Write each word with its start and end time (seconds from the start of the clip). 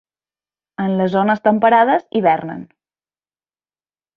En 0.85 0.95
les 1.01 1.11
zones 1.17 1.43
temperades 1.49 2.07
hivernen. 2.21 2.67